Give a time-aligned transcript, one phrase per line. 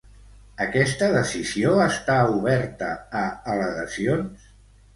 [0.63, 2.89] Aquesta decisió està oberta
[3.23, 4.53] a al·legacions?